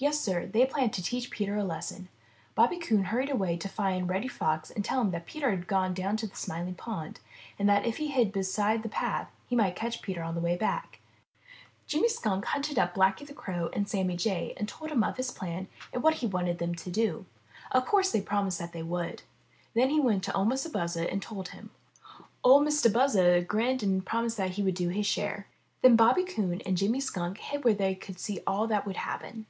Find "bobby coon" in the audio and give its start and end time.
2.54-3.06, 25.96-26.60